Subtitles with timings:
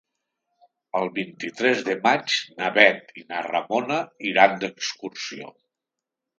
[0.99, 5.57] El vint-i-tres de maig na Bet i na Ramona iran d'excursió.